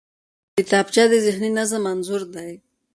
[0.55, 2.51] کتابچه د ذهني نظم انځور دی